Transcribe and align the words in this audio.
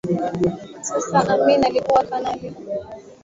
Sasa 0.81 1.21
Amin 1.33 1.63
alikuwa 1.65 2.03
kanali 2.03 2.45
na 2.49 2.49
Mkuu 2.51 2.69
waJeshi 2.69 3.05